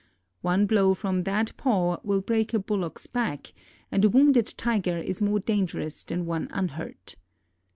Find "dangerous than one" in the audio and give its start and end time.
5.39-6.47